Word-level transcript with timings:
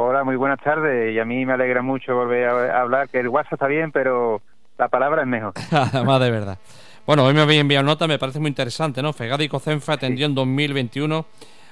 Hola, 0.00 0.22
muy 0.22 0.36
buenas 0.36 0.60
tardes. 0.60 1.12
Y 1.12 1.18
a 1.18 1.24
mí 1.24 1.44
me 1.44 1.54
alegra 1.54 1.82
mucho 1.82 2.14
volver 2.14 2.46
a 2.46 2.82
hablar, 2.82 3.08
que 3.08 3.18
el 3.18 3.26
WhatsApp 3.26 3.54
está 3.54 3.66
bien, 3.66 3.90
pero 3.90 4.40
la 4.78 4.86
palabra 4.86 5.22
es 5.22 5.26
mejor. 5.26 5.54
Además, 5.72 6.20
de 6.20 6.30
verdad. 6.30 6.58
Bueno, 7.04 7.24
hoy 7.24 7.34
me 7.34 7.40
habéis 7.40 7.62
enviado 7.62 7.84
nota, 7.84 8.06
me 8.06 8.16
parece 8.16 8.38
muy 8.38 8.46
interesante, 8.46 9.02
¿no? 9.02 9.12
Fegada 9.12 9.42
y 9.42 9.48
Cocenfa 9.48 9.94
atendió 9.94 10.26
en 10.26 10.36
2021 10.36 11.26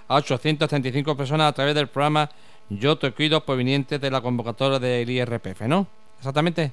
a 0.09 0.15
835 0.17 1.17
personas 1.17 1.49
a 1.49 1.53
través 1.53 1.77
del 1.77 1.87
programa 1.87 2.29
Yo 2.69 2.99
te 2.99 3.13
cuido 3.13 3.45
proveniente 3.45 4.01
de 4.01 4.11
la 4.11 4.21
convocatoria 4.21 4.81
del 4.81 5.09
IRPF, 5.09 5.61
¿no? 5.69 5.87
¿Exactamente? 6.19 6.73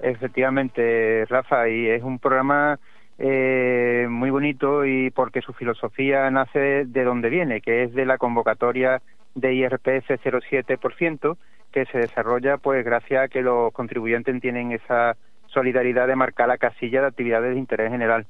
Efectivamente, 0.00 1.26
Rafa, 1.26 1.68
y 1.68 1.90
es 1.90 2.02
un 2.02 2.18
programa 2.18 2.80
eh, 3.20 4.08
muy 4.10 4.30
bonito 4.30 4.84
y 4.84 5.10
porque 5.12 5.42
su 5.42 5.52
filosofía 5.52 6.28
nace 6.32 6.86
de 6.86 7.04
donde 7.04 7.28
viene, 7.28 7.60
que 7.60 7.84
es 7.84 7.94
de 7.94 8.04
la 8.04 8.18
convocatoria 8.18 9.00
de 9.34 9.54
IRPF 9.54 10.10
0,7%, 10.10 11.36
que 11.72 11.86
se 11.86 11.98
desarrolla 11.98 12.58
pues 12.58 12.84
gracias 12.84 13.24
a 13.24 13.28
que 13.28 13.42
los 13.42 13.72
contribuyentes 13.72 14.40
tienen 14.40 14.72
esa 14.72 15.16
solidaridad 15.46 16.06
de 16.06 16.16
marcar 16.16 16.48
la 16.48 16.58
casilla 16.58 17.00
de 17.00 17.06
actividades 17.08 17.54
de 17.54 17.58
interés 17.58 17.90
general, 17.90 18.26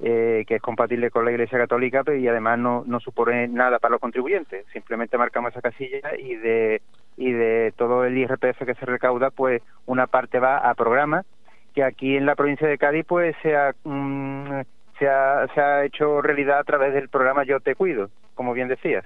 eh, 0.00 0.44
que 0.46 0.56
es 0.56 0.62
compatible 0.62 1.10
con 1.10 1.24
la 1.24 1.30
Iglesia 1.30 1.58
Católica 1.58 2.02
y 2.14 2.26
además 2.28 2.58
no, 2.58 2.84
no 2.86 3.00
supone 3.00 3.48
nada 3.48 3.78
para 3.78 3.92
los 3.92 4.00
contribuyentes. 4.00 4.66
Simplemente 4.72 5.18
marcamos 5.18 5.52
esa 5.52 5.62
casilla 5.62 6.16
y 6.18 6.36
de, 6.36 6.82
y 7.16 7.32
de 7.32 7.72
todo 7.76 8.04
el 8.04 8.16
IRPF 8.16 8.64
que 8.64 8.74
se 8.74 8.86
recauda, 8.86 9.30
pues 9.30 9.62
una 9.86 10.06
parte 10.06 10.38
va 10.38 10.58
a 10.58 10.74
programas 10.74 11.26
que 11.74 11.82
aquí 11.82 12.16
en 12.16 12.26
la 12.26 12.34
provincia 12.34 12.68
de 12.68 12.78
Cádiz 12.78 13.06
pues 13.06 13.34
se 13.42 13.56
ha, 13.56 13.74
mm, 13.84 14.62
se 14.98 15.08
ha, 15.08 15.46
se 15.54 15.60
ha 15.60 15.84
hecho 15.84 16.20
realidad 16.20 16.58
a 16.58 16.64
través 16.64 16.92
del 16.92 17.08
programa 17.08 17.44
Yo 17.44 17.60
Te 17.60 17.74
Cuido, 17.74 18.10
como 18.34 18.52
bien 18.52 18.68
decías. 18.68 19.04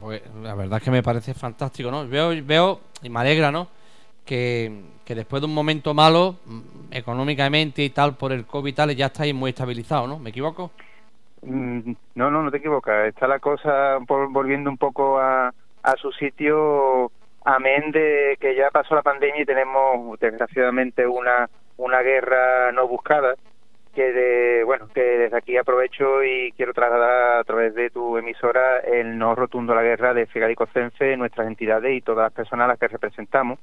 Pues 0.00 0.22
la 0.42 0.54
verdad 0.54 0.78
es 0.78 0.84
que 0.84 0.90
me 0.90 1.02
parece 1.02 1.34
fantástico, 1.34 1.90
¿no? 1.90 2.06
Veo, 2.06 2.30
veo 2.44 2.80
y 3.02 3.08
me 3.08 3.20
alegra, 3.20 3.50
¿no? 3.50 3.68
Que, 4.24 4.82
que 5.04 5.14
después 5.14 5.42
de 5.42 5.46
un 5.46 5.54
momento 5.54 5.94
malo, 5.94 6.36
mm, 6.44 6.60
económicamente 6.92 7.82
y 7.82 7.90
tal, 7.90 8.16
por 8.16 8.32
el 8.32 8.46
COVID 8.46 8.70
y 8.70 8.74
tal, 8.74 8.94
ya 8.94 9.06
estáis 9.06 9.34
muy 9.34 9.50
estabilizado, 9.50 10.06
¿no? 10.06 10.18
¿Me 10.18 10.30
equivoco? 10.30 10.70
Mm, 11.42 11.92
no, 12.14 12.30
no, 12.30 12.42
no 12.42 12.50
te 12.50 12.58
equivocas. 12.58 13.08
Está 13.08 13.26
la 13.26 13.38
cosa 13.38 13.98
volviendo 14.08 14.70
un 14.70 14.76
poco 14.76 15.18
a, 15.18 15.52
a 15.82 15.96
su 15.96 16.12
sitio, 16.12 17.10
amén 17.44 17.90
de 17.90 18.36
que 18.40 18.54
ya 18.54 18.70
pasó 18.70 18.94
la 18.94 19.02
pandemia 19.02 19.42
y 19.42 19.46
tenemos 19.46 20.18
desgraciadamente 20.20 21.06
una, 21.06 21.48
una 21.76 22.02
guerra 22.02 22.72
no 22.72 22.86
buscada 22.86 23.34
que 23.94 24.12
de, 24.12 24.64
bueno 24.64 24.88
que 24.94 25.00
desde 25.00 25.36
aquí 25.36 25.56
aprovecho 25.56 26.22
y 26.22 26.52
quiero 26.52 26.72
trasladar 26.72 27.38
a 27.38 27.44
través 27.44 27.74
de 27.74 27.90
tu 27.90 28.16
emisora 28.16 28.80
el 28.80 29.18
no 29.18 29.34
rotundo 29.34 29.74
la 29.74 29.82
guerra 29.82 30.14
de 30.14 30.26
Fegadico 30.26 30.66
Cenfe, 30.66 31.16
nuestras 31.16 31.46
entidades 31.46 31.96
y 31.96 32.00
todas 32.00 32.24
las 32.24 32.32
personas 32.32 32.64
a 32.64 32.68
las 32.68 32.78
que 32.78 32.88
representamos 32.88 33.58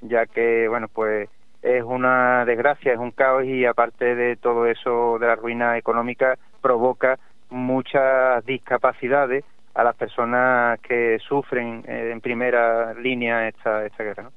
ya 0.00 0.26
que, 0.26 0.68
bueno, 0.68 0.88
pues 0.88 1.28
es 1.62 1.82
una 1.82 2.44
desgracia, 2.44 2.92
es 2.92 2.98
un 2.98 3.10
caos 3.10 3.44
y 3.44 3.64
aparte 3.64 4.14
de 4.14 4.36
todo 4.36 4.66
eso 4.66 5.18
de 5.18 5.26
la 5.26 5.36
ruina 5.36 5.76
económica 5.76 6.38
provoca 6.60 7.18
muchas 7.50 8.44
discapacidades 8.44 9.44
a 9.74 9.84
las 9.84 9.96
personas 9.96 10.78
que 10.80 11.18
sufren 11.20 11.84
eh, 11.86 12.10
en 12.12 12.20
primera 12.20 12.94
línea 12.94 13.48
esta, 13.48 13.86
esta 13.86 14.04
guerra. 14.04 14.24
¿no? 14.24 14.32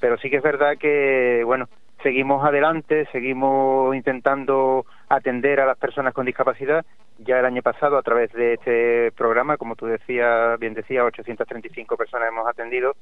Pero 0.00 0.18
sí 0.18 0.30
que 0.30 0.36
es 0.36 0.42
verdad 0.42 0.76
que, 0.78 1.42
bueno, 1.44 1.68
seguimos 2.02 2.44
adelante, 2.44 3.06
seguimos 3.12 3.94
intentando 3.94 4.86
atender 5.08 5.60
a 5.60 5.66
las 5.66 5.78
personas 5.78 6.14
con 6.14 6.26
discapacidad. 6.26 6.84
Ya 7.18 7.38
el 7.40 7.44
año 7.44 7.62
pasado, 7.62 7.98
a 7.98 8.02
través 8.02 8.32
de 8.32 8.54
este 8.54 9.12
programa, 9.12 9.56
como 9.56 9.74
tú 9.74 9.86
decías, 9.86 10.58
bien 10.58 10.74
decías, 10.74 11.04
835 11.04 11.96
personas 11.96 12.28
hemos 12.28 12.46
atendido. 12.46 12.94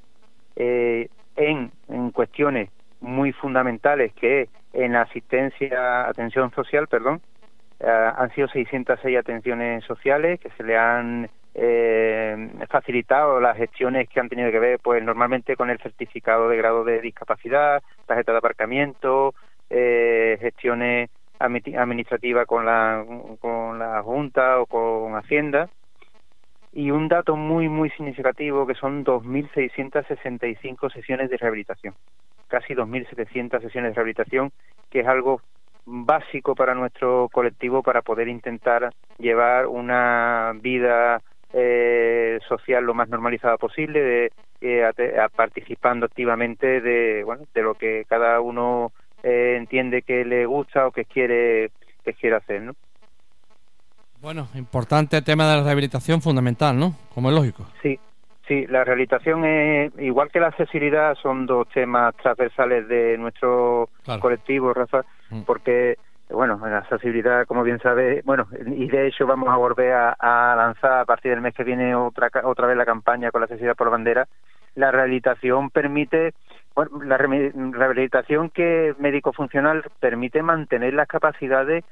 Eh, 0.55 1.09
en, 1.35 1.71
en 1.87 2.11
cuestiones 2.11 2.69
muy 2.99 3.31
fundamentales 3.31 4.11
que 4.13 4.49
en 4.73 4.95
asistencia, 4.95 6.07
atención 6.07 6.51
social, 6.51 6.87
perdón, 6.87 7.21
eh, 7.79 8.11
han 8.17 8.33
sido 8.33 8.47
606 8.47 9.17
atenciones 9.17 9.83
sociales 9.83 10.39
que 10.39 10.49
se 10.51 10.63
le 10.63 10.77
han 10.77 11.29
eh, 11.59 12.49
facilitado 12.69 13.41
las 13.41 13.57
gestiones 13.57 14.07
que 14.07 14.19
han 14.19 14.29
tenido 14.29 14.51
que 14.51 14.59
ver, 14.59 14.79
pues 14.79 15.03
normalmente 15.03 15.55
con 15.55 15.71
el 15.71 15.79
certificado 15.79 16.47
de 16.49 16.57
grado 16.57 16.83
de 16.83 17.01
discapacidad, 17.01 17.81
tarjeta 18.05 18.31
de 18.31 18.37
aparcamiento, 18.37 19.33
eh, 19.69 20.37
gestiones 20.39 21.09
administrativas 21.39 22.45
con 22.45 22.65
la, 22.65 23.03
con 23.39 23.79
la 23.79 24.03
Junta 24.03 24.59
o 24.61 24.67
con 24.67 25.15
Hacienda. 25.15 25.67
Y 26.73 26.91
un 26.91 27.07
dato 27.07 27.35
muy, 27.35 27.69
muy 27.69 27.89
significativo 27.91 28.67
que 28.67 28.75
son 28.75 29.03
2.665 29.03 30.93
sesiones 30.93 31.31
de 31.31 31.37
rehabilitación, 31.37 31.95
casi 32.49 32.75
2.700 32.75 33.61
sesiones 33.61 33.91
de 33.91 33.95
rehabilitación, 33.95 34.51
que 34.91 34.99
es 34.99 35.07
algo 35.07 35.41
básico 35.85 36.53
para 36.53 36.75
nuestro 36.75 37.29
colectivo 37.31 37.81
para 37.81 38.03
poder 38.03 38.27
intentar 38.27 38.91
llevar 39.17 39.65
una 39.65 40.53
vida 40.61 41.21
eh, 41.53 42.39
social 42.47 42.83
lo 42.83 42.93
más 42.93 43.09
normalizada 43.09 43.57
posible, 43.57 43.99
de, 44.01 44.31
eh, 44.61 44.83
participando 45.35 46.05
activamente 46.05 46.81
de, 46.81 47.23
bueno, 47.23 47.43
de 47.53 47.61
lo 47.61 47.75
que 47.75 48.05
cada 48.07 48.41
uno 48.41 48.91
eh, 49.23 49.55
entiende 49.57 50.01
que 50.01 50.25
le 50.25 50.45
gusta 50.45 50.87
o 50.87 50.91
que 50.91 51.05
quiere 51.05 51.71
que 52.03 52.13
quiere 52.13 52.37
hacer, 52.37 52.61
¿no? 52.61 52.73
Bueno, 54.21 54.47
importante 54.55 55.21
tema 55.21 55.47
de 55.47 55.57
la 55.57 55.63
rehabilitación 55.63 56.21
fundamental, 56.21 56.77
¿no? 56.77 56.95
Como 57.13 57.29
es 57.29 57.35
lógico. 57.35 57.65
Sí, 57.81 57.99
sí, 58.47 58.65
la 58.67 58.83
rehabilitación 58.83 59.45
es, 59.45 59.91
igual 59.99 60.29
que 60.31 60.39
la 60.39 60.47
accesibilidad, 60.47 61.15
son 61.21 61.45
dos 61.45 61.67
temas 61.69 62.15
transversales 62.15 62.87
de 62.87 63.17
nuestro 63.17 63.89
colectivo, 64.19 64.73
Rafa, 64.73 65.03
mm. 65.29 65.41
porque, 65.41 65.97
bueno, 66.29 66.59
la 66.67 66.79
accesibilidad, 66.79 67.45
como 67.45 67.63
bien 67.63 67.79
sabes, 67.79 68.23
bueno, 68.25 68.47
y 68.65 68.87
de 68.87 69.07
hecho 69.07 69.25
vamos 69.25 69.49
a 69.49 69.55
volver 69.55 69.93
a, 69.93 70.55
lanzar 70.57 70.99
a 70.99 71.05
partir 71.05 71.31
del 71.31 71.41
mes 71.41 71.53
que 71.53 71.63
viene 71.63 71.95
otra, 71.95 72.29
otra 72.43 72.67
vez 72.67 72.75
la 72.75 72.85
campaña 72.85 73.31
con 73.31 73.41
la 73.41 73.45
accesibilidad 73.45 73.75
por 73.75 73.89
bandera. 73.89 74.27
La 74.75 74.91
rehabilitación 74.91 75.69
permite, 75.69 76.33
bueno, 76.75 77.01
la 77.03 77.17
rehabilitación 77.17 78.49
que 78.49 78.93
médico 78.99 79.33
funcional 79.33 79.83
permite 79.99 80.43
mantener 80.43 80.93
las 80.93 81.07
capacidades 81.07 81.83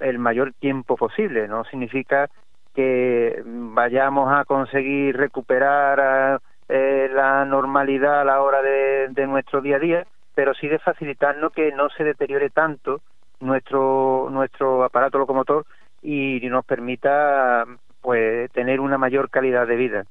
el 0.00 0.18
mayor 0.18 0.52
tiempo 0.52 0.96
posible. 0.96 1.48
No 1.48 1.64
significa 1.64 2.28
que 2.74 3.42
vayamos 3.46 4.32
a 4.32 4.44
conseguir 4.44 5.16
recuperar 5.16 6.40
eh, 6.68 7.08
la 7.12 7.44
normalidad 7.44 8.22
a 8.22 8.24
la 8.24 8.42
hora 8.42 8.60
de, 8.62 9.26
nuestro 9.26 9.60
día 9.60 9.76
a 9.76 9.80
día, 9.80 10.06
pero 10.34 10.54
sí 10.54 10.66
de 10.66 10.78
facilitarnos 10.78 11.52
que 11.52 11.72
no 11.72 11.88
se 11.90 12.04
deteriore 12.04 12.50
tanto 12.50 13.00
nuestro 13.44 14.28
nuestro 14.30 14.84
aparato 14.84 15.18
locomotor 15.18 15.66
y 16.02 16.40
nos 16.48 16.64
permita 16.64 17.64
pues 18.00 18.50
tener 18.52 18.80
una 18.80 18.98
mayor 18.98 19.30
calidad 19.30 19.66
de 19.66 19.76
vida. 19.76 20.04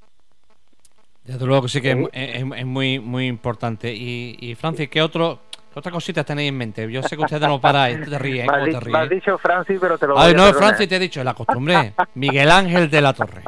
Desde 1.23 1.45
luego 1.45 1.63
que 1.63 1.69
sí 1.69 1.81
que 1.81 2.09
es, 2.11 2.65
muy 2.65 2.99
muy 2.99 3.27
importante. 3.27 3.93
Y, 3.93 4.35
y 4.39 4.55
Francis, 4.55 4.89
¿qué 4.89 5.01
otro 5.01 5.39
¿Qué 5.73 5.79
otra 5.79 5.91
cosita 5.91 6.23
tenéis 6.23 6.49
en 6.49 6.57
mente? 6.57 6.91
Yo 6.91 7.01
sé 7.01 7.17
que 7.17 7.23
ustedes 7.23 7.47
no 7.47 7.59
paráis, 7.59 8.07
te 8.07 8.19
ríes, 8.19 8.45
¿cómo 8.49 8.63
te 8.63 8.79
ríes? 8.79 8.93
Me 8.93 8.99
has 8.99 9.09
dicho 9.09 9.37
Francis, 9.39 9.79
pero 9.81 9.97
te 9.97 10.05
lo 10.05 10.19
Ay, 10.19 10.35
no, 10.35 10.53
Francis 10.53 10.87
te 10.87 10.97
he 10.97 10.99
dicho, 10.99 11.23
la 11.23 11.33
costumbre. 11.33 11.93
Miguel 12.13 12.51
Ángel 12.51 12.91
de 12.91 13.01
la 13.01 13.13
Torre. 13.13 13.41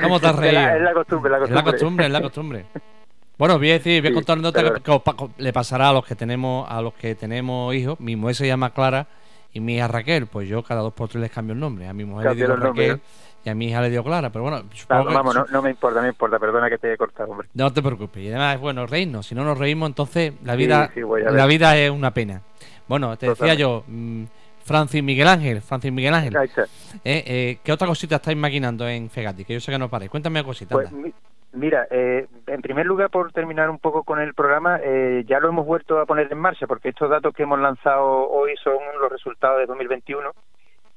¿Cómo 0.00 0.18
te 0.18 0.28
has 0.28 0.36
reído? 0.36 0.60
Es 0.60 0.80
la 0.80 0.94
costumbre, 0.94 1.30
la 1.30 1.38
costumbre. 1.40 1.58
Es 1.58 1.64
la 1.64 1.70
costumbre, 1.70 2.06
es 2.06 2.12
la 2.12 2.20
costumbre. 2.22 2.66
Bueno, 3.38 3.58
voy 3.58 3.70
a 3.70 3.74
decir, 3.74 4.02
voy 4.02 4.10
a 4.10 4.14
contar 4.14 4.38
una 4.38 4.48
nota 4.48 4.62
que, 4.62 5.32
le 5.38 5.52
pasará 5.52 5.90
a 5.90 5.92
los 5.92 6.04
que 6.04 6.16
tenemos 6.16 6.66
a 6.68 6.82
los 6.82 6.92
que 6.94 7.14
tenemos 7.14 7.74
hijos. 7.74 8.00
Mi 8.00 8.16
mujer 8.16 8.34
se 8.34 8.46
llama 8.46 8.70
Clara 8.70 9.06
y 9.52 9.60
mi 9.60 9.76
hija 9.76 9.86
Raquel. 9.86 10.26
Pues 10.26 10.48
yo 10.48 10.62
cada 10.62 10.80
dos 10.80 10.92
por 10.92 11.08
tres 11.08 11.22
les 11.22 11.30
cambio 11.30 11.54
el 11.54 11.60
nombre. 11.60 11.86
A 11.86 11.92
mi 11.92 12.04
mujer 12.04 12.30
le 12.30 12.42
digo 12.42 12.56
Raquel 12.56 13.00
y 13.44 13.48
a 13.48 13.54
mi 13.54 13.68
hija 13.68 13.80
le 13.80 13.90
dio 13.90 14.02
Clara, 14.02 14.30
pero 14.30 14.42
bueno, 14.42 14.64
vamos, 14.88 15.36
no, 15.50 15.62
me 15.62 15.70
importa, 15.70 15.98
no 15.98 16.02
me 16.02 16.08
importa, 16.08 16.38
perdona 16.38 16.68
que 16.68 16.78
te 16.78 16.92
he 16.92 16.96
cortado, 16.96 17.30
hombre. 17.30 17.48
No 17.54 17.72
te 17.72 17.82
preocupes, 17.82 18.22
y 18.22 18.28
además, 18.28 18.60
bueno, 18.60 18.86
reírnos, 18.86 19.26
si 19.26 19.34
no 19.34 19.44
nos 19.44 19.56
reímos, 19.56 19.88
entonces 19.88 20.32
la 20.44 20.56
vida, 20.56 20.90
la 21.30 21.46
vida 21.46 21.76
es 21.76 21.90
una 21.90 22.12
pena. 22.12 22.42
Bueno, 22.88 23.16
te 23.16 23.28
decía 23.28 23.54
yo, 23.54 23.84
mm, 23.86 24.24
Francis 24.64 25.02
Miguel 25.02 25.28
Ángel, 25.28 25.62
Francis 25.62 25.92
Miguel 25.92 26.14
Ángel, 26.14 26.36
eh, 26.36 26.48
eh, 27.04 27.58
¿qué 27.62 27.72
otra 27.72 27.86
cosita 27.86 28.16
estáis 28.16 28.36
maquinando 28.36 28.88
en 28.88 29.08
Fegati? 29.08 29.44
Que 29.44 29.54
yo 29.54 29.60
sé 29.60 29.70
que 29.70 29.78
no 29.78 29.88
paréis, 29.88 30.10
cuéntame 30.10 30.42
cositas. 30.42 30.76
Pues, 30.76 31.14
mira, 31.58 31.86
eh, 31.90 32.26
en 32.46 32.62
primer 32.62 32.86
lugar, 32.86 33.10
por 33.10 33.32
terminar 33.32 33.70
un 33.70 33.78
poco 33.78 34.04
con 34.04 34.20
el 34.20 34.34
programa, 34.34 34.80
ya 35.26 35.40
lo 35.40 35.48
hemos 35.48 35.66
vuelto 35.66 35.98
a 35.98 36.06
poner 36.06 36.32
en 36.32 36.38
marcha, 36.38 36.66
porque 36.66 36.90
estos 36.90 37.10
datos 37.10 37.34
que 37.34 37.42
hemos 37.42 37.58
lanzado 37.58 38.28
hoy 38.28 38.54
son 38.62 38.78
los 39.00 39.10
resultados 39.10 39.58
de 39.58 39.66
2021 39.66 40.32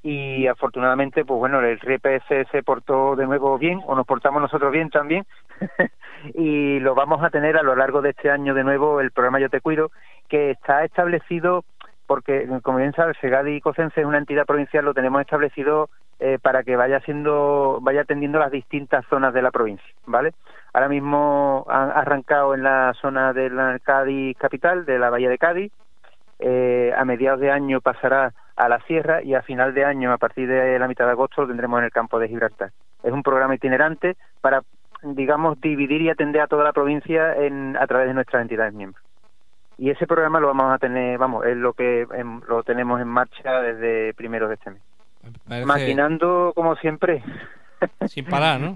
y 0.03 0.47
afortunadamente 0.47 1.25
pues 1.25 1.37
bueno 1.37 1.61
el 1.61 1.79
RPS 1.79 2.49
se 2.51 2.63
portó 2.63 3.15
de 3.15 3.27
nuevo 3.27 3.57
bien 3.57 3.81
o 3.85 3.95
nos 3.95 4.07
portamos 4.07 4.41
nosotros 4.41 4.71
bien 4.71 4.89
también 4.89 5.25
y 6.33 6.79
lo 6.79 6.95
vamos 6.95 7.23
a 7.23 7.29
tener 7.29 7.57
a 7.57 7.63
lo 7.63 7.75
largo 7.75 8.01
de 8.01 8.09
este 8.11 8.31
año 8.31 8.53
de 8.55 8.63
nuevo 8.63 8.99
el 8.99 9.11
programa 9.11 9.39
Yo 9.39 9.49
te 9.49 9.61
cuido 9.61 9.91
que 10.27 10.51
está 10.51 10.83
establecido 10.83 11.63
porque 12.07 12.47
como 12.63 12.79
bien 12.79 12.93
sabes 12.93 13.15
Segadi 13.21 13.57
y 13.57 13.61
Cosense 13.61 14.01
es 14.01 14.07
una 14.07 14.17
entidad 14.17 14.45
provincial 14.45 14.85
lo 14.85 14.95
tenemos 14.95 15.21
establecido 15.21 15.89
eh, 16.23 16.38
para 16.39 16.62
que 16.62 16.75
vaya 16.75 17.00
siendo, 17.00 17.79
vaya 17.81 18.01
atendiendo 18.01 18.38
las 18.38 18.51
distintas 18.51 19.03
zonas 19.07 19.33
de 19.33 19.41
la 19.41 19.50
provincia, 19.50 19.91
¿vale? 20.06 20.33
Ahora 20.71 20.88
mismo 20.88 21.65
han 21.68 21.89
arrancado 21.89 22.53
en 22.53 22.62
la 22.62 22.94
zona 23.01 23.33
de 23.33 23.50
la 23.50 23.79
Cádiz 23.79 24.38
capital, 24.38 24.85
de 24.85 25.00
la 25.00 25.09
Bahía 25.09 25.29
de 25.29 25.39
Cádiz, 25.39 25.73
eh, 26.38 26.94
a 26.95 27.03
mediados 27.06 27.39
de 27.39 27.50
año 27.50 27.81
pasará 27.81 28.33
a 28.56 28.69
la 28.69 28.79
sierra 28.81 29.23
y 29.23 29.33
a 29.33 29.41
final 29.41 29.73
de 29.73 29.83
año, 29.83 30.13
a 30.13 30.19
partir 30.19 30.47
de 30.47 30.77
la 30.77 30.88
mitad 30.88 31.06
de 31.06 31.12
agosto, 31.12 31.41
lo 31.41 31.47
tendremos 31.47 31.79
en 31.79 31.85
el 31.85 31.91
campo 31.91 32.19
de 32.19 32.27
Gibraltar. 32.27 32.69
Es 33.01 33.12
un 33.12 33.24
programa 33.24 33.56
itinerante 33.56 34.15
para, 34.41 34.62
digamos, 35.01 35.59
dividir 35.59 36.03
y 36.03 36.09
atender 36.09 36.44
a 36.44 36.47
toda 36.47 36.63
la 36.63 36.71
provincia 36.71 37.35
en, 37.35 37.75
a 37.77 37.88
través 37.88 38.07
de 38.07 38.13
nuestras 38.13 38.44
entidades 38.44 38.75
miembros. 38.75 39.03
Y 39.79 39.89
ese 39.89 40.06
programa 40.06 40.39
lo 40.39 40.45
vamos 40.45 40.71
a 40.71 40.77
tener, 40.77 41.17
vamos, 41.17 41.47
es 41.47 41.57
lo 41.57 41.74
que 41.74 42.07
em, 42.13 42.41
lo 42.47 42.62
tenemos 42.62 43.01
en 43.01 43.07
marcha 43.07 43.62
desde 43.62 44.13
primeros 44.13 44.50
de 44.50 44.53
este 44.53 44.69
mes. 44.69 44.90
Maquinando, 45.65 46.53
como 46.56 46.75
siempre. 46.77 47.23
Sin 48.07 48.25
parar, 48.25 48.59
¿no? 48.59 48.75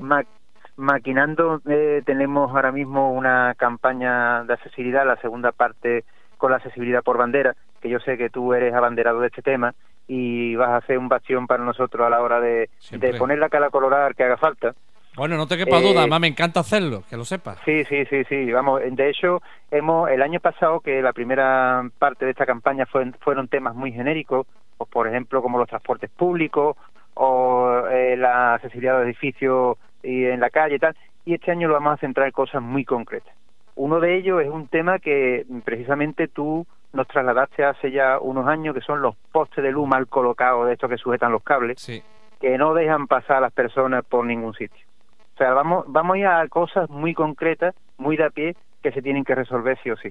maquinando, 0.77 1.62
eh, 1.69 2.01
tenemos 2.06 2.51
ahora 2.51 2.71
mismo 2.71 3.13
una 3.13 3.56
campaña 3.56 4.44
de 4.44 4.53
accesibilidad, 4.53 5.06
la 5.06 5.15
segunda 5.18 5.51
parte 5.51 6.03
con 6.38 6.51
la 6.51 6.57
accesibilidad 6.57 7.03
por 7.03 7.18
bandera, 7.18 7.56
que 7.81 7.89
yo 7.89 8.00
sé 8.00 8.18
que 8.18 8.30
tú 8.30 8.53
eres 8.53 8.74
abanderado 8.74 9.21
de 9.21 9.27
este 9.27 9.42
tema 9.42 9.74
y 10.07 10.56
vas 10.56 10.69
a 10.69 10.77
hacer 10.77 10.97
un 10.97 11.07
bastión 11.07 11.47
para 11.47 11.63
nosotros 11.63 12.06
a 12.06 12.09
la 12.09 12.21
hora 12.21 12.39
de, 12.39 12.69
poner 13.18 13.39
la 13.39 13.50
cara 13.50 13.69
colorada 13.69 14.13
que 14.13 14.24
haga 14.24 14.38
falta. 14.38 14.75
Bueno, 15.15 15.38
no 15.38 15.48
te 15.48 15.57
quepa 15.57 15.80
duda, 15.80 15.94
eh, 15.94 16.00
además 16.00 16.19
me 16.19 16.27
encanta 16.27 16.59
hacerlo, 16.59 17.03
que 17.09 17.15
lo 17.15 17.24
sepas. 17.24 17.57
Sí, 17.63 17.86
sí, 17.86 18.06
sí, 18.09 18.25
sí, 18.25 18.51
vamos, 18.51 18.81
de 18.83 19.09
hecho, 19.09 19.41
hemos 19.71 20.09
el 20.09 20.21
año 20.21 20.41
pasado 20.41 20.81
que 20.81 21.01
la 21.01 21.13
primera 21.13 21.89
parte 21.98 22.25
de 22.25 22.31
esta 22.31 22.45
campaña 22.45 22.86
fue, 22.86 23.09
fueron 23.21 23.48
temas 23.48 23.75
muy 23.75 23.94
genéricos, 23.94 24.45
pues, 24.77 24.89
por 24.89 25.07
ejemplo, 25.07 25.42
como 25.42 25.57
los 25.57 25.68
transportes 25.68 26.10
públicos 26.10 26.77
o 27.13 27.88
eh, 27.89 28.18
la 28.18 28.56
accesibilidad 28.56 29.00
de 29.00 29.06
edificios 29.06 29.77
y 30.04 30.25
en 30.25 30.39
la 30.39 30.50
calle 30.50 30.75
y 30.75 30.80
tal, 30.80 30.95
y 31.25 31.33
este 31.33 31.51
año 31.51 31.68
lo 31.68 31.75
vamos 31.75 31.94
a 31.94 31.98
centrar 31.98 32.27
en 32.27 32.33
cosas 32.33 32.62
muy 32.62 32.86
concretas. 32.86 33.33
Uno 33.75 34.00
de 34.00 34.18
ellos 34.18 34.42
es 34.42 34.50
un 34.50 34.68
tema 34.68 35.00
que 35.00 35.45
precisamente 35.63 36.27
tú 36.27 36.66
nos 36.94 37.07
trasladaste 37.07 37.66
hace 37.66 37.92
ya 37.92 38.19
unos 38.19 38.48
años, 38.48 38.74
que 38.74 38.81
son 38.81 39.01
los 39.01 39.16
postes 39.31 39.63
de 39.63 39.72
luz 39.72 39.88
mal 39.88 40.07
colocados 40.07 40.68
de 40.68 40.74
estos 40.74 40.89
que 40.89 40.98
sujetan 40.98 41.31
los 41.31 41.44
cables, 41.44 41.86
que 42.39 42.57
no 42.57 42.74
dejan 42.74 43.07
pasar 43.07 43.38
a 43.38 43.42
las 43.42 43.54
personas 43.54 44.06
por 44.06 44.25
ningún 44.25 44.54
sitio. 44.54 44.86
O 45.33 45.38
sea, 45.38 45.51
vamos, 45.54 45.83
vamos 45.88 46.16
a 46.16 46.19
ir 46.19 46.27
a 46.27 46.48
cosas 46.48 46.89
muy 46.89 47.13
concretas, 47.13 47.75
muy 47.98 48.16
de 48.16 48.24
a 48.24 48.30
pie, 48.30 48.56
que 48.81 48.92
se 48.92 49.01
tienen 49.01 49.25
que 49.25 49.36
resolver 49.36 49.77
sí 49.83 49.89
o 49.89 49.98
sí. 49.98 50.10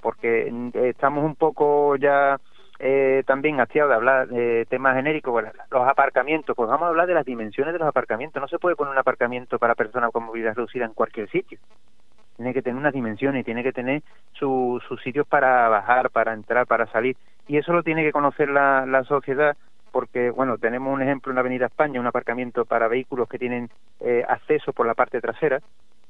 Porque 0.00 0.48
mm, 0.50 0.70
estamos 0.74 1.24
un 1.24 1.36
poco 1.36 1.94
ya 1.96 2.40
eh, 2.78 3.22
también 3.26 3.60
hastiados 3.60 3.90
de 3.90 3.96
hablar 3.96 4.28
de 4.28 4.66
temas 4.66 4.94
genéricos, 4.94 5.44
los 5.70 5.88
aparcamientos, 5.88 6.54
pues 6.54 6.68
vamos 6.68 6.86
a 6.86 6.88
hablar 6.88 7.06
de 7.06 7.14
las 7.14 7.26
dimensiones 7.26 7.72
de 7.72 7.78
los 7.78 7.88
aparcamientos. 7.88 8.40
No 8.40 8.48
se 8.48 8.58
puede 8.58 8.76
poner 8.76 8.92
un 8.92 8.98
aparcamiento 8.98 9.58
para 9.58 9.74
personas 9.74 10.10
con 10.12 10.24
movilidad 10.24 10.54
reducida 10.54 10.84
en 10.84 10.94
cualquier 10.94 11.28
sitio 11.30 11.58
tiene 12.38 12.54
que 12.54 12.62
tener 12.62 12.78
unas 12.78 12.92
dimensiones, 12.92 13.44
tiene 13.44 13.64
que 13.64 13.72
tener 13.72 14.00
sus 14.32 14.80
sitios 15.02 15.26
para 15.26 15.68
bajar, 15.68 16.08
para 16.10 16.32
entrar, 16.32 16.68
para 16.68 16.86
salir. 16.86 17.16
Y 17.48 17.56
eso 17.56 17.72
lo 17.72 17.82
tiene 17.82 18.04
que 18.04 18.12
conocer 18.12 18.48
la, 18.48 18.86
la 18.86 19.02
sociedad 19.02 19.56
porque, 19.90 20.30
bueno, 20.30 20.56
tenemos 20.56 20.94
un 20.94 21.02
ejemplo 21.02 21.32
en 21.32 21.34
la 21.34 21.40
Avenida 21.40 21.66
España, 21.66 21.98
un 21.98 22.06
aparcamiento 22.06 22.64
para 22.64 22.86
vehículos 22.86 23.28
que 23.28 23.40
tienen 23.40 23.70
eh, 23.98 24.24
acceso 24.28 24.72
por 24.72 24.86
la 24.86 24.94
parte 24.94 25.20
trasera 25.20 25.60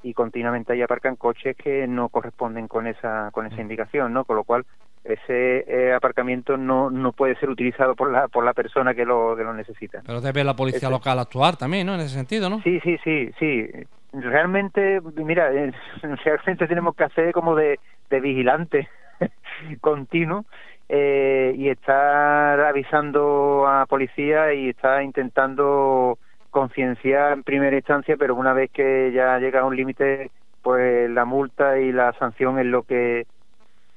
y 0.02 0.12
continuamente 0.12 0.74
ahí 0.74 0.82
aparcan 0.82 1.16
coches 1.16 1.56
que 1.56 1.86
no 1.86 2.10
corresponden 2.10 2.68
con 2.68 2.86
esa 2.86 3.30
con 3.32 3.46
esa 3.46 3.56
mm. 3.56 3.60
indicación, 3.60 4.12
¿no? 4.12 4.24
Con 4.24 4.36
lo 4.36 4.44
cual 4.44 4.66
ese 5.04 5.64
eh, 5.66 5.94
aparcamiento 5.94 6.56
no, 6.56 6.90
no 6.90 7.12
puede 7.12 7.36
ser 7.36 7.50
utilizado 7.50 7.94
por 7.94 8.10
la 8.10 8.28
por 8.28 8.44
la 8.44 8.52
persona 8.52 8.94
que 8.94 9.04
lo 9.04 9.34
que 9.36 9.44
lo 9.44 9.54
necesita. 9.54 10.02
Pero 10.06 10.20
debe 10.20 10.44
la 10.44 10.54
policía 10.54 10.90
local 10.90 11.18
actuar 11.18 11.56
también, 11.56 11.86
¿no? 11.86 11.94
En 11.94 12.00
ese 12.00 12.14
sentido, 12.14 12.50
¿no? 12.50 12.60
Sí, 12.62 12.80
sí, 12.80 12.98
sí, 13.04 13.30
sí 13.38 13.70
realmente, 14.12 15.00
mira, 15.16 15.52
eh, 15.52 15.72
realmente 16.24 16.66
tenemos 16.66 16.94
que 16.94 17.04
hacer 17.04 17.32
como 17.32 17.54
de, 17.54 17.78
de 18.10 18.20
vigilante 18.20 18.88
continuo 19.80 20.44
eh, 20.88 21.54
y 21.56 21.68
estar 21.68 22.60
avisando 22.60 23.66
a 23.66 23.86
policía 23.86 24.54
y 24.54 24.70
estar 24.70 25.02
intentando 25.02 26.18
concienciar 26.50 27.32
en 27.32 27.42
primera 27.42 27.76
instancia, 27.76 28.16
pero 28.18 28.34
una 28.34 28.54
vez 28.54 28.70
que 28.70 29.12
ya 29.12 29.38
llega 29.38 29.60
a 29.60 29.64
un 29.64 29.76
límite, 29.76 30.30
pues 30.62 31.10
la 31.10 31.24
multa 31.24 31.78
y 31.78 31.92
la 31.92 32.12
sanción 32.14 32.58
es 32.58 32.66
lo 32.66 32.84
que 32.84 33.26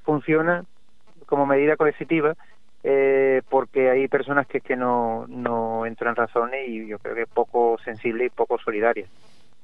funciona 0.04 0.66
como 1.32 1.46
medida 1.46 1.78
coercitiva, 1.78 2.36
eh, 2.84 3.42
porque 3.50 3.90
hay 3.90 4.10
personas 4.10 4.48
que, 4.48 4.60
que 4.60 4.76
no, 4.76 5.26
no 5.30 5.86
entran 5.86 6.14
razones 6.14 6.68
y 6.68 6.86
yo 6.88 7.00
creo 7.00 7.16
que 7.16 7.22
es 7.22 7.30
poco 7.30 7.78
sensible 7.86 8.26
y 8.26 8.30
poco 8.30 8.60
solidaria. 8.60 9.06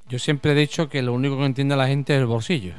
Yo 0.07 0.17
siempre 0.17 0.53
he 0.53 0.55
dicho 0.55 0.87
que 0.87 1.01
lo 1.01 1.13
único 1.13 1.37
que 1.37 1.43
entiende 1.43 1.75
la 1.75 1.87
gente 1.87 2.15
es 2.15 2.21
el 2.21 2.25
bolsillo. 2.25 2.73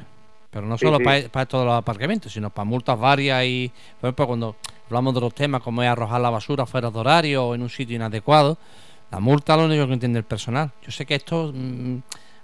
Pero 0.50 0.64
no 0.66 0.78
solo 0.78 0.98
Para, 1.00 1.44
todos 1.44 1.66
los 1.66 1.74
aparcamientos, 1.74 2.32
sino 2.32 2.48
para 2.48 2.64
multas 2.64 2.98
varias 2.98 3.44
y, 3.44 3.70
por 4.00 4.08
ejemplo, 4.08 4.26
cuando 4.26 4.56
hablamos 4.86 5.14
de 5.14 5.20
los 5.20 5.34
temas 5.34 5.60
como 5.60 5.82
es 5.82 5.88
arrojar 5.90 6.22
la 6.22 6.30
basura 6.30 6.64
fuera 6.64 6.90
de 6.90 6.98
horario 6.98 7.48
o 7.48 7.54
en 7.54 7.60
un 7.60 7.68
sitio 7.68 7.96
inadecuado, 7.96 8.56
la 9.10 9.20
multa 9.20 9.52
es 9.52 9.60
lo 9.60 9.66
único 9.66 9.86
que 9.86 9.92
entiende 9.92 10.18
el 10.20 10.24
personal. 10.24 10.72
Yo 10.80 10.90
sé 10.90 11.04
que 11.04 11.16
esto 11.16 11.52
mm, 11.54 11.98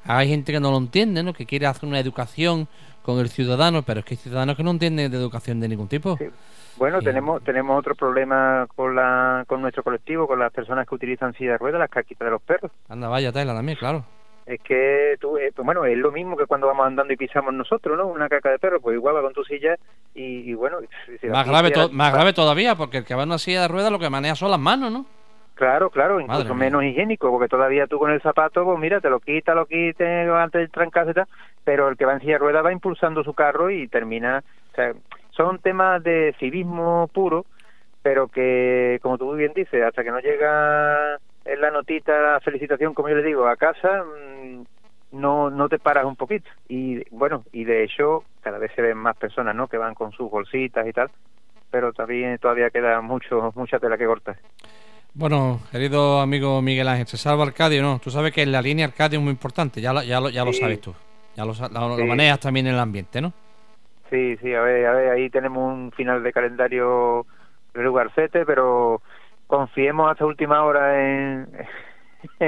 hay 0.04 0.28
gente 0.28 0.52
que 0.52 0.60
no 0.60 0.70
lo 0.70 0.76
entiende, 0.76 1.22
¿no? 1.22 1.32
que 1.32 1.46
quiere 1.46 1.64
hacer 1.64 1.88
una 1.88 1.98
educación 1.98 2.68
con 3.04 3.18
el 3.18 3.28
ciudadano, 3.28 3.82
pero 3.82 4.00
es 4.00 4.06
que 4.06 4.14
hay 4.14 4.18
ciudadanos 4.18 4.56
que 4.56 4.64
no 4.64 4.70
entienden 4.70 5.12
de 5.12 5.16
educación 5.16 5.60
de 5.60 5.68
ningún 5.68 5.88
tipo. 5.88 6.18
Bueno, 6.76 7.00
tenemos 7.02 7.44
tenemos 7.44 7.78
otro 7.78 7.94
problema 7.94 8.66
con 8.74 8.96
la 8.96 9.44
con 9.46 9.60
nuestro 9.60 9.82
colectivo, 9.82 10.26
con 10.26 10.38
las 10.38 10.52
personas 10.52 10.88
que 10.88 10.94
utilizan 10.94 11.34
silla 11.34 11.52
de 11.52 11.58
ruedas, 11.58 11.78
las 11.78 11.90
caquitas 11.90 12.26
de 12.26 12.30
los 12.32 12.42
perros. 12.42 12.72
Anda, 12.88 13.08
vaya 13.08 13.30
tela 13.30 13.54
también, 13.54 13.78
claro 13.78 14.04
es 14.46 14.60
que 14.60 15.16
tú, 15.20 15.38
eh, 15.38 15.52
pues 15.54 15.64
bueno, 15.64 15.84
es 15.86 15.96
lo 15.96 16.12
mismo 16.12 16.36
que 16.36 16.46
cuando 16.46 16.66
vamos 16.66 16.86
andando 16.86 17.12
y 17.12 17.16
pisamos 17.16 17.54
nosotros, 17.54 17.96
¿no? 17.96 18.06
Una 18.06 18.28
caca 18.28 18.50
de 18.50 18.58
perro, 18.58 18.80
pues 18.80 18.94
igual 18.94 19.16
va 19.16 19.22
con 19.22 19.32
tu 19.32 19.42
silla 19.44 19.76
y, 20.14 20.52
bueno... 20.54 20.78
más 21.30 21.46
grave, 21.46 21.72
más 21.90 22.12
grave 22.12 22.32
todavía, 22.32 22.74
porque 22.74 22.98
el 22.98 23.04
que 23.04 23.14
va 23.14 23.22
en 23.22 23.30
una 23.30 23.38
silla 23.38 23.62
de 23.62 23.68
ruedas 23.68 23.90
lo 23.90 23.98
que 23.98 24.10
maneja 24.10 24.34
son 24.34 24.50
las 24.50 24.60
manos, 24.60 24.92
¿no? 24.92 25.06
Claro, 25.54 25.88
claro, 25.90 26.20
incluso 26.20 26.52
menos 26.54 26.82
higiénico, 26.82 27.30
porque 27.30 27.48
todavía 27.48 27.86
tú 27.86 27.98
con 27.98 28.10
el 28.10 28.20
zapato, 28.20 28.64
pues 28.64 28.78
mira, 28.78 29.00
te 29.00 29.08
lo 29.08 29.20
quita, 29.20 29.54
lo 29.54 29.66
quite 29.66 30.28
antes 30.28 30.62
de 30.62 30.68
trancarse, 30.68 31.14
pero 31.62 31.88
el 31.88 31.96
que 31.96 32.04
va 32.04 32.14
en 32.14 32.20
silla 32.20 32.32
de 32.32 32.38
ruedas 32.38 32.64
va 32.64 32.72
impulsando 32.72 33.22
su 33.22 33.34
carro 33.34 33.70
y 33.70 33.86
termina... 33.86 34.42
O 34.72 34.74
sea, 34.74 34.92
son 35.30 35.60
temas 35.60 36.02
de 36.02 36.34
civismo 36.38 37.08
puro, 37.12 37.46
pero 38.02 38.28
que, 38.28 38.98
como 39.02 39.16
tú 39.16 39.26
muy 39.26 39.38
bien 39.38 39.52
dices, 39.54 39.82
hasta 39.84 40.02
que 40.02 40.10
no 40.10 40.18
llega 40.18 41.18
en 41.44 41.60
la 41.60 41.70
notita, 41.70 42.20
la 42.20 42.40
felicitación, 42.40 42.94
como 42.94 43.08
yo 43.08 43.16
le 43.16 43.22
digo, 43.22 43.46
a 43.46 43.56
casa, 43.56 44.04
mm, 44.04 44.64
no, 45.12 45.50
no 45.50 45.68
te 45.68 45.78
paras 45.78 46.04
un 46.04 46.16
poquito. 46.16 46.50
Y 46.68 47.08
bueno, 47.10 47.44
y 47.52 47.64
de 47.64 47.84
hecho, 47.84 48.24
cada 48.42 48.58
vez 48.58 48.72
se 48.74 48.82
ven 48.82 48.98
más 48.98 49.16
personas, 49.16 49.54
¿no? 49.54 49.68
Que 49.68 49.78
van 49.78 49.94
con 49.94 50.12
sus 50.12 50.30
bolsitas 50.30 50.86
y 50.86 50.92
tal, 50.92 51.10
pero 51.70 51.92
también 51.92 52.38
todavía 52.38 52.70
queda 52.70 53.00
mucho, 53.00 53.52
mucha 53.54 53.78
tela 53.78 53.96
que 53.96 54.06
cortar. 54.06 54.36
Bueno, 55.14 55.60
querido 55.70 56.20
amigo 56.20 56.60
Miguel 56.60 56.88
Ángel, 56.88 57.06
¿se 57.06 57.16
salva 57.16 57.44
Arcadio 57.44 57.80
no? 57.82 58.00
Tú 58.00 58.10
sabes 58.10 58.32
que 58.32 58.44
la 58.46 58.60
línea 58.60 58.86
Arcadio 58.86 59.20
es 59.20 59.22
muy 59.22 59.30
importante, 59.30 59.80
ya 59.80 59.92
lo, 59.92 60.02
ya 60.02 60.20
lo, 60.20 60.28
ya 60.28 60.44
lo 60.44 60.52
sabes 60.52 60.80
tú. 60.80 60.92
Ya 61.36 61.44
lo, 61.44 61.52
lo, 61.52 62.06
manejas 62.06 62.40
también 62.40 62.66
en 62.66 62.74
el 62.74 62.80
ambiente, 62.80 63.20
¿no? 63.20 63.32
Sí, 64.10 64.36
sí, 64.36 64.52
a 64.54 64.60
ver, 64.60 64.86
a 64.86 64.92
ver, 64.92 65.10
ahí 65.10 65.30
tenemos 65.30 65.72
un 65.72 65.92
final 65.92 66.22
de 66.22 66.32
calendario 66.32 67.26
lugarcete, 67.74 68.44
pero 68.44 69.02
confiemos 69.46 70.10
hasta 70.10 70.26
última 70.26 70.64
hora 70.64 71.00
en. 71.00 71.48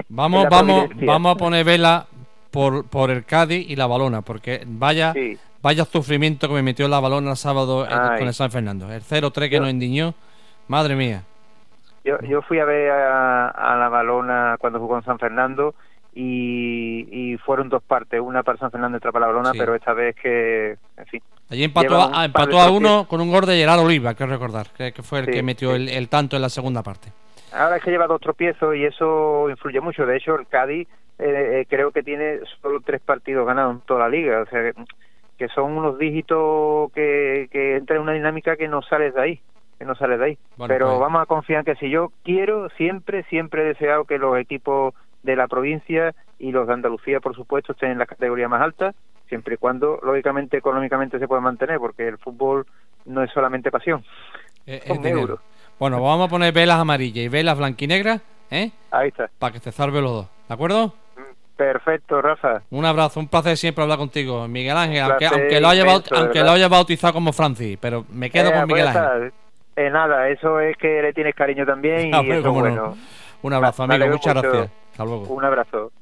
vamos, 0.09 0.47
vamos, 0.51 0.89
vamos 1.05 1.35
a 1.35 1.39
poner 1.39 1.65
vela 1.65 2.07
por, 2.51 2.87
por 2.89 3.11
el 3.11 3.25
Cádiz 3.25 3.69
y 3.69 3.77
la 3.77 3.87
balona, 3.87 4.23
porque 4.23 4.63
vaya. 4.67 5.15
Vaya 5.63 5.85
sufrimiento 5.85 6.47
que 6.47 6.55
me 6.55 6.63
metió 6.63 6.87
la 6.87 7.01
balona 7.01 7.33
el 7.33 7.37
sábado 7.37 7.85
con 7.89 8.29
el 8.29 8.35
San 8.35 8.53
Fernando. 8.53 8.93
El 8.93 9.03
0-3 9.03 9.51
que 9.51 9.59
nos 9.59 9.69
indignó. 9.69 10.15
Madre 10.69 10.95
mía. 10.95 11.25
Yo, 12.07 12.21
yo 12.21 12.41
fui 12.43 12.61
a 12.61 12.65
ver 12.65 12.89
a, 12.89 13.77
la 13.81 13.89
balona 13.89 14.57
cuando 14.61 14.79
jugó 14.79 14.97
en 14.97 15.05
San 15.05 15.19
Fernando 15.19 15.75
y, 16.15 17.37
fueron 17.45 17.69
dos 17.69 17.83
partes, 17.83 18.21
una 18.21 18.45
para 18.45 18.59
San 18.59 18.71
Fernando 18.71 18.97
y 18.97 18.99
otra 18.99 19.11
para 19.11 19.27
la 19.27 19.33
balona, 19.33 19.51
pero 19.53 19.75
esta 19.75 19.93
vez 19.93 20.15
que, 20.15 20.77
en 20.97 21.07
fin, 21.07 21.21
Allí 21.51 21.65
empató, 21.65 22.01
a, 22.01 22.25
empató 22.25 22.61
a 22.61 22.71
uno 22.71 23.07
con 23.09 23.21
un 23.21 23.31
gol 23.31 23.45
de 23.45 23.57
Gerardo 23.57 23.83
Oliva, 23.85 24.15
que 24.15 24.25
recordar, 24.25 24.69
que, 24.77 24.93
fue 25.03 25.21
el 25.21 25.27
que 25.27 25.43
metió 25.43 25.75
el, 25.75 26.09
tanto 26.09 26.37
en 26.37 26.43
la 26.43 26.49
segunda 26.49 26.83
parte. 26.83 27.11
Ahora 27.53 27.77
es 27.77 27.83
que 27.83 27.91
lleva 27.91 28.07
dos 28.07 28.21
tropiezos 28.21 28.77
y 28.77 28.85
eso 28.85 29.51
influye 29.51 29.81
mucho. 29.81 30.07
De 30.07 30.17
hecho, 30.17 30.37
el 30.37 30.47
Cádiz 30.47 30.89
eh, 31.19 31.61
eh, 31.61 31.67
creo 31.69 31.91
que 31.91 32.03
tiene 32.03 32.41
solo 32.61 32.81
tres 32.85 33.01
partidos 33.01 33.47
ganados 33.47 33.77
en 33.77 33.81
toda 33.83 34.01
la 34.01 34.09
liga. 34.09 34.43
O 34.43 34.47
sea, 34.47 34.73
que 35.39 35.49
son 35.49 35.77
unos 35.77 35.99
dígitos 35.99 36.93
que, 36.93 37.49
que 37.51 37.77
entra 37.77 37.97
en 37.97 38.03
una 38.03 38.13
dinámica 38.13 38.57
que 38.57 38.69
no 38.69 38.83
sales 38.83 39.15
de 39.15 39.23
ahí. 39.23 39.41
Que 39.79 39.85
no 39.85 39.95
sales 39.95 40.19
de 40.19 40.25
ahí. 40.25 40.39
Pero 40.67 40.89
pues- 40.89 41.01
vamos 41.01 41.23
a 41.23 41.27
confiar 41.27 41.65
que 41.65 41.77
si 41.77 41.91
yo 41.91 42.13
quiero, 42.25 42.69
siempre, 42.71 43.25
siempre 43.25 43.63
he 43.63 43.67
deseado 43.67 44.05
que 44.05 44.19
los 44.19 44.39
equipos 44.39 44.95
de 45.23 45.37
la 45.37 45.49
provincia 45.49 46.15
y 46.39 46.53
los 46.53 46.67
de 46.67 46.75
Andalucía, 46.75 47.21
por 47.21 47.35
supuesto, 47.35 47.73
estén 47.73 47.91
en 47.93 47.99
la 47.99 48.07
categoría 48.07 48.49
más 48.49 48.63
alta 48.63 48.95
siempre 49.29 49.55
y 49.55 49.59
cuando, 49.59 49.99
lógicamente, 50.03 50.57
económicamente 50.57 51.19
se 51.19 51.29
pueda 51.29 51.41
mantener, 51.41 51.79
porque 51.79 52.07
el 52.09 52.19
fútbol 52.19 52.67
no 53.05 53.23
es 53.23 53.31
solamente 53.33 53.71
pasión. 53.71 54.05
Eh, 54.67 54.83
Bueno, 55.79 56.03
vamos 56.03 56.27
a 56.27 56.31
poner 56.31 56.53
velas 56.53 56.79
amarillas 56.79 57.25
y 57.25 57.29
velas 57.29 57.59
blanquinegras 57.59 58.21
¿eh? 58.51 58.71
Ahí 58.91 59.09
está. 59.09 59.31
Para 59.39 59.53
que 59.53 59.61
te 59.61 59.73
salve 59.73 60.01
los 60.01 60.13
dos, 60.13 60.27
¿de 60.49 60.55
acuerdo? 60.55 60.95
Perfecto, 61.57 62.21
Rafa. 62.21 62.63
Un 62.71 62.85
abrazo, 62.85 63.19
un 63.19 63.29
placer 63.29 63.57
siempre 63.57 63.83
hablar 63.83 63.99
contigo, 63.99 64.47
Miguel 64.47 64.77
Ángel, 64.77 65.03
aunque, 65.03 65.61
lo 65.61 65.69
haya 65.69 65.85
aunque 66.13 66.41
lo 66.41 66.51
haya 66.51 66.69
bautizado 66.69 67.15
como 67.15 67.33
Francis, 67.33 67.79
pero 67.81 68.05
me 68.11 68.31
quedo 68.31 68.53
con 68.53 68.67
Miguel 68.67 68.85
pues 68.93 68.97
Ángel. 68.97 69.33
Eh, 69.77 69.91
nada, 69.91 70.29
eso 70.31 70.59
es 70.59 70.77
que 70.79 71.03
le 71.03 71.13
tienes 71.13 71.35
cariño 71.35 71.67
también 71.67 72.13
y 72.25 72.31
eso 72.31 72.53
bueno. 72.53 72.97
Un 73.43 73.53
abrazo, 73.53 73.83
amigo, 73.85 74.07
muchas 74.09 74.35
gracias. 74.35 74.71
Hasta 74.93 75.05
luego. 75.05 75.27
Un 75.27 75.45
abrazo. 75.45 75.93